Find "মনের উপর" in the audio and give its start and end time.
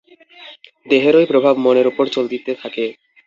1.57-2.05